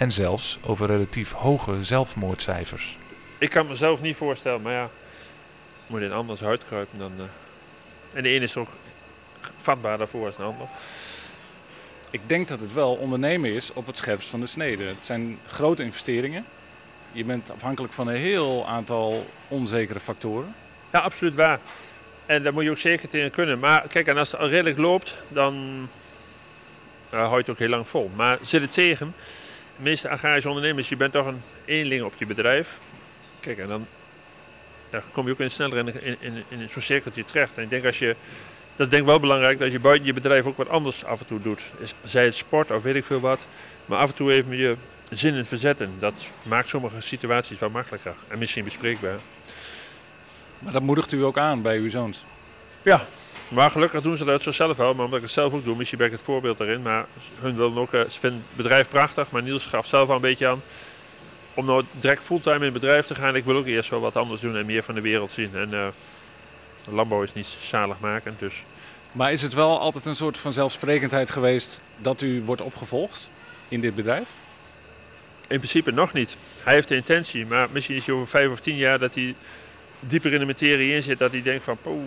en 0.00 0.12
zelfs 0.12 0.58
over 0.62 0.86
relatief 0.86 1.32
hoge 1.32 1.84
zelfmoordcijfers. 1.84 2.98
Ik 3.38 3.50
kan 3.50 3.66
mezelf 3.66 4.02
niet 4.02 4.16
voorstellen, 4.16 4.62
maar 4.62 4.72
ja, 4.72 4.90
moet 5.86 6.00
in 6.00 6.12
anders 6.12 6.40
huid 6.40 6.64
kruipen 6.64 6.98
dan. 6.98 7.12
Uh... 7.18 7.24
En 8.12 8.22
de 8.22 8.28
ene 8.28 8.44
is 8.44 8.52
toch 8.52 8.76
vatbaar 9.56 9.98
daarvoor 9.98 10.26
als 10.26 10.36
de 10.36 10.42
ander. 10.42 10.66
Ik 12.10 12.20
denk 12.26 12.48
dat 12.48 12.60
het 12.60 12.72
wel 12.72 12.94
ondernemen 12.94 13.50
is 13.54 13.72
op 13.72 13.86
het 13.86 13.96
scherpst 13.96 14.28
van 14.28 14.40
de 14.40 14.46
snede. 14.46 14.84
Het 14.84 15.06
zijn 15.06 15.38
grote 15.46 15.82
investeringen. 15.82 16.44
Je 17.12 17.24
bent 17.24 17.52
afhankelijk 17.52 17.92
van 17.92 18.08
een 18.08 18.16
heel 18.16 18.66
aantal 18.66 19.26
onzekere 19.48 20.00
factoren. 20.00 20.54
Ja, 20.92 20.98
absoluut 20.98 21.34
waar. 21.34 21.60
En 22.26 22.42
daar 22.42 22.52
moet 22.52 22.64
je 22.64 22.70
ook 22.70 22.78
zeker 22.78 23.08
tegen 23.08 23.30
kunnen. 23.30 23.58
Maar 23.58 23.88
kijk, 23.88 24.06
en 24.06 24.16
als 24.16 24.32
het 24.32 24.40
al 24.40 24.48
redelijk 24.48 24.78
loopt, 24.78 25.18
dan 25.28 25.88
uh, 27.12 27.18
hou 27.18 27.30
je 27.30 27.36
het 27.36 27.50
ook 27.50 27.58
heel 27.58 27.68
lang 27.68 27.88
vol. 27.88 28.10
Maar 28.14 28.38
zit 28.42 28.62
het 28.62 28.72
tegen, 28.72 29.14
meeste 29.82 30.08
agrarische 30.08 30.48
ondernemers, 30.48 30.88
je 30.88 30.96
bent 30.96 31.12
toch 31.12 31.26
een 31.26 31.40
eenling 31.64 32.02
op 32.02 32.14
je 32.16 32.26
bedrijf. 32.26 32.78
Kijk, 33.40 33.58
en 33.58 33.68
dan 33.68 33.86
ja, 34.90 35.02
kom 35.12 35.26
je 35.26 35.32
ook 35.32 35.40
in 35.40 35.50
sneller 35.50 35.78
in, 35.78 36.02
in, 36.02 36.16
in, 36.20 36.44
in 36.48 36.68
zo'n 36.68 36.82
cirkeltje 36.82 37.24
terecht. 37.24 37.56
En 37.56 37.62
ik 37.62 37.70
denk 37.70 37.84
als 37.84 37.98
je, 37.98 38.16
dat 38.76 38.86
is 38.86 38.88
denk 38.88 39.02
ik 39.02 39.08
wel 39.08 39.20
belangrijk, 39.20 39.58
dat 39.58 39.72
je 39.72 39.80
buiten 39.80 40.06
je 40.06 40.12
bedrijf 40.12 40.46
ook 40.46 40.56
wat 40.56 40.68
anders 40.68 41.04
af 41.04 41.20
en 41.20 41.26
toe 41.26 41.42
doet. 41.42 41.62
Zij 42.04 42.24
het 42.24 42.34
sport 42.34 42.70
of 42.70 42.82
weet 42.82 42.94
ik 42.94 43.04
veel 43.04 43.20
wat. 43.20 43.46
Maar 43.86 43.98
af 43.98 44.08
en 44.08 44.14
toe 44.14 44.32
even 44.32 44.56
je 44.56 44.76
zin 45.10 45.34
in 45.34 45.44
verzetten. 45.44 45.94
Dat 45.98 46.28
maakt 46.46 46.68
sommige 46.68 47.00
situaties 47.00 47.58
wat 47.58 47.70
makkelijker 47.70 48.14
en 48.28 48.38
misschien 48.38 48.64
bespreekbaar. 48.64 49.18
Maar 50.58 50.72
dat 50.72 50.82
moedigt 50.82 51.12
u 51.12 51.24
ook 51.24 51.38
aan 51.38 51.62
bij 51.62 51.76
uw 51.76 51.90
zoons? 51.90 52.24
Ja, 52.82 53.06
maar 53.50 53.70
gelukkig 53.70 54.02
doen 54.02 54.16
ze 54.16 54.24
dat 54.24 54.42
zichzelf 54.42 54.76
wel. 54.76 54.94
Maar 54.94 55.04
omdat 55.04 55.18
ik 55.18 55.24
het 55.24 55.34
zelf 55.34 55.52
ook 55.52 55.64
doe, 55.64 55.76
misschien 55.76 55.98
ben 55.98 56.06
ik 56.06 56.12
het 56.12 56.22
voorbeeld 56.22 56.58
daarin. 56.58 56.82
Maar 56.82 57.06
hun 57.40 57.56
willen 57.56 57.78
ook, 57.78 57.92
eh, 57.92 58.00
ze 58.00 58.20
vinden 58.20 58.44
het 58.48 58.56
bedrijf 58.56 58.88
prachtig. 58.88 59.30
Maar 59.30 59.42
Niels 59.42 59.66
gaf 59.66 59.86
zelf 59.86 60.08
al 60.08 60.14
een 60.14 60.20
beetje 60.20 60.46
aan 60.46 60.62
om 61.54 61.66
nou 61.66 61.84
direct 62.00 62.22
fulltime 62.22 62.56
in 62.56 62.62
het 62.62 62.72
bedrijf 62.72 63.06
te 63.06 63.14
gaan. 63.14 63.36
Ik 63.36 63.44
wil 63.44 63.56
ook 63.56 63.66
eerst 63.66 63.90
wel 63.90 64.00
wat 64.00 64.16
anders 64.16 64.40
doen 64.40 64.56
en 64.56 64.66
meer 64.66 64.82
van 64.82 64.94
de 64.94 65.00
wereld 65.00 65.32
zien. 65.32 65.54
En 65.54 65.68
uh, 65.72 65.86
landbouw 66.88 67.22
is 67.22 67.32
niet 67.32 67.46
zaligmakend, 67.60 68.38
dus... 68.38 68.64
Maar 69.12 69.32
is 69.32 69.42
het 69.42 69.54
wel 69.54 69.80
altijd 69.80 70.06
een 70.06 70.16
soort 70.16 70.38
van 70.38 70.52
zelfsprekendheid 70.52 71.30
geweest 71.30 71.82
dat 71.96 72.20
u 72.20 72.42
wordt 72.42 72.62
opgevolgd 72.62 73.30
in 73.68 73.80
dit 73.80 73.94
bedrijf? 73.94 74.28
In 75.48 75.58
principe 75.58 75.90
nog 75.90 76.12
niet. 76.12 76.36
Hij 76.62 76.74
heeft 76.74 76.88
de 76.88 76.96
intentie, 76.96 77.46
maar 77.46 77.68
misschien 77.72 77.96
is 77.96 78.06
hij 78.06 78.14
over 78.14 78.28
vijf 78.28 78.50
of 78.50 78.60
tien 78.60 78.76
jaar 78.76 78.98
dat 78.98 79.14
hij 79.14 79.34
dieper 80.00 80.32
in 80.32 80.38
de 80.38 80.46
materie 80.46 80.94
in 80.94 81.02
zit. 81.02 81.18
Dat 81.18 81.30
hij 81.30 81.42
denkt 81.42 81.64
van, 81.64 81.76
poeh, 81.82 82.02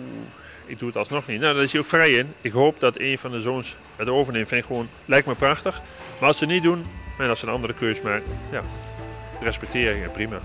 ik 0.66 0.78
doe 0.78 0.88
het 0.88 0.96
alsnog 0.96 1.26
niet. 1.26 1.40
Nou, 1.40 1.54
daar 1.54 1.62
is 1.62 1.72
hij 1.72 1.80
ook 1.80 1.86
vrij 1.86 2.12
in. 2.12 2.32
Ik 2.40 2.52
hoop 2.52 2.80
dat 2.80 2.98
een 2.98 3.18
van 3.18 3.30
de 3.30 3.40
zoons 3.40 3.76
het 3.96 4.08
overneemt. 4.08 4.48
Vind 4.48 4.60
ik 4.60 4.66
gewoon, 4.66 4.88
lijkt 5.04 5.26
me 5.26 5.34
prachtig. 5.34 5.80
Maar 6.18 6.28
als 6.28 6.38
ze 6.38 6.44
het 6.44 6.52
niet 6.52 6.62
doen, 6.62 6.86
en 7.18 7.28
als 7.28 7.38
ze 7.38 7.46
een 7.46 7.52
andere 7.52 7.72
keus 7.74 8.02
maken, 8.02 8.26
ja, 8.50 8.62
respecteer 9.40 10.02
en 10.02 10.10
prima. 10.10 10.38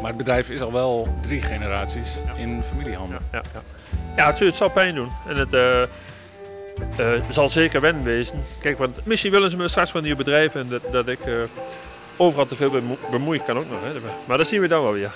Maar 0.00 0.08
het 0.08 0.16
bedrijf 0.16 0.50
is 0.50 0.60
al 0.60 0.72
wel 0.72 1.18
drie 1.22 1.40
generaties 1.40 2.18
in 2.36 2.62
familiehanden. 2.62 3.18
Ja, 3.32 3.42
ja. 3.54 3.62
ja 4.16 4.24
natuurlijk, 4.26 4.40
het 4.40 4.54
zal 4.54 4.70
pijn 4.70 4.94
doen. 4.94 5.10
En 5.28 5.36
het 5.36 5.52
eh, 5.54 5.82
eh, 5.82 7.22
zal 7.30 7.48
zeker 7.48 7.80
wennen 7.80 8.04
wezen. 8.04 8.44
Kijk, 8.60 8.78
want 8.78 9.06
misschien 9.06 9.30
willen 9.30 9.50
ze 9.50 9.56
me 9.56 9.68
straks 9.68 9.90
van 9.90 10.02
nieuw 10.02 10.16
bedrijf 10.16 10.54
en 10.54 10.68
dat, 10.68 10.82
dat 10.92 11.08
ik 11.08 11.20
eh, 11.20 11.34
overal 12.16 12.46
te 12.46 12.56
veel 12.56 12.70
bemo- 12.70 12.98
bemoeien 13.10 13.44
kan 13.44 13.58
ook 13.58 13.70
nog. 13.70 13.80
Hè. 13.84 13.92
Maar 14.26 14.36
dat 14.36 14.46
zien 14.46 14.60
we 14.60 14.68
dan 14.68 14.82
wel 14.82 14.92
weer. 14.92 15.12